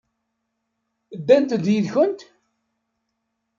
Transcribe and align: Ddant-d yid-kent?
Ddant-d 1.19 1.65
yid-kent? 1.73 2.19